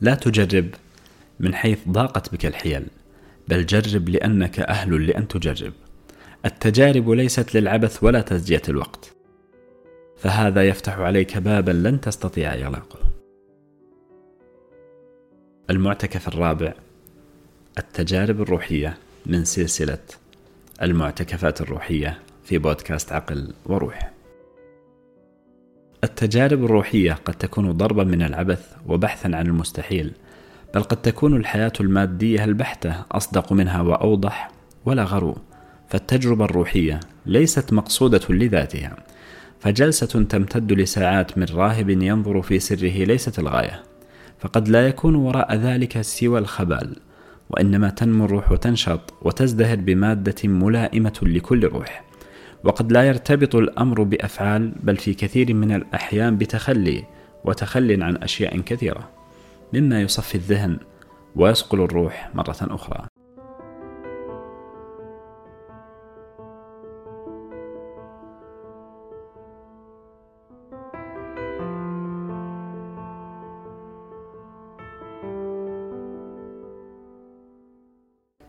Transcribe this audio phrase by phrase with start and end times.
[0.00, 0.68] لا تجرب
[1.40, 2.86] من حيث ضاقت بك الحيل
[3.48, 5.72] بل جرب لأنك أهل لأن تجرب.
[6.44, 9.16] التجارب ليست للعبث ولا تزجية الوقت.
[10.16, 12.98] فهذا يفتح عليك بابا لن تستطيع إغلاقه.
[15.70, 16.74] المعتكف الرابع
[17.78, 19.98] التجارب الروحية من سلسلة
[20.82, 24.15] المعتكفات الروحية في بودكاست عقل وروح.
[26.06, 30.12] التجارب الروحية قد تكون ضربا من العبث وبحثا عن المستحيل
[30.74, 34.50] بل قد تكون الحياة المادية البحتة أصدق منها وأوضح
[34.84, 35.36] ولا غرو.
[35.88, 38.96] فالتجربة الروحية ليست مقصودة لذاتها
[39.60, 43.82] فجلسة تمتد لساعات من راهب ينظر في سره ليست الغاية
[44.38, 46.96] فقد لا يكون وراء ذلك سوى الخبال
[47.50, 52.04] وإنما تنمو الروح وتنشط وتزدهر بمادة ملائمة لكل روح.
[52.64, 57.04] وقد لا يرتبط الأمر بأفعال بل في كثير من الأحيان بتخلي
[57.44, 59.08] وتخل عن أشياء كثيرة
[59.72, 60.78] مما يصفي الذهن
[61.36, 63.06] ويصقل الروح مرة أخرى.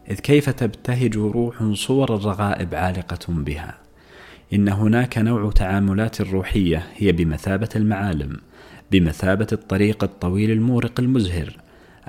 [0.10, 3.87] إذ كيف تبتهج روح صور الرغائب عالقة بها؟
[4.54, 8.38] إن هناك نوع تعاملات روحية هي بمثابة المعالم
[8.92, 11.58] بمثابة الطريق الطويل المورق المزهر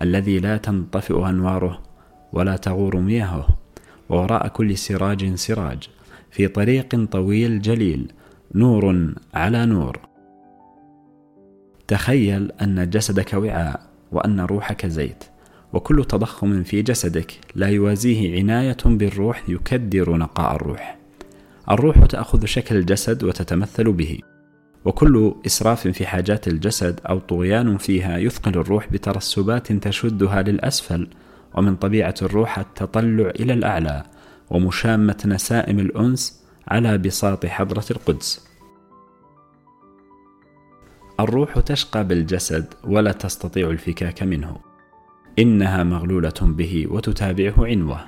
[0.02, 1.82] الذي لا تنطفئ أنواره
[2.32, 3.48] ولا تغور مياهه
[4.08, 5.88] ووراء كل سراج سراج
[6.30, 8.12] في طريق طويل جليل
[8.54, 9.98] نور على نور
[11.88, 15.24] تخيل أن جسدك وعاء وأن روحك زيت
[15.72, 20.98] وكل تضخم في جسدك لا يوازيه عناية بالروح يكدر نقاء الروح.
[21.70, 24.18] الروح تأخذ شكل الجسد وتتمثل به،
[24.84, 31.08] وكل إسراف في حاجات الجسد أو طغيان فيها يثقل الروح بترسبات تشدها للأسفل،
[31.54, 34.02] ومن طبيعة الروح التطلع إلى الأعلى،
[34.50, 38.48] ومشامة نسائم الأنس على بساط حضرة القدس.
[41.20, 44.56] الروح تشقى بالجسد ولا تستطيع الفكاك منه.
[45.38, 48.00] إنها مغلولة به وتتابعه عنوة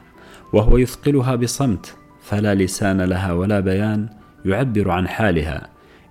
[0.52, 4.08] وهو يثقلها بصمت فلا لسان لها ولا بيان
[4.44, 5.68] يعبر عن حالها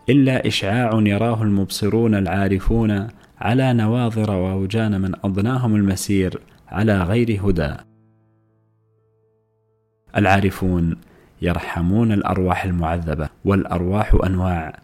[0.10, 7.74] إلا إشعاع يراه المبصرون العارفون على نواظر ووجان من أضناهم المسير على غير هدى.
[10.18, 10.98] العارفون
[11.42, 14.80] يرحمون الأرواح المعذبة والأرواح أنواع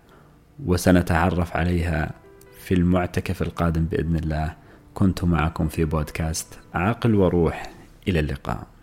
[0.65, 2.11] وسنتعرف عليها
[2.59, 4.53] في المعتكف القادم بإذن الله.
[4.93, 7.69] كنت معكم في بودكاست عقل وروح
[8.07, 8.74] إلى اللقاء.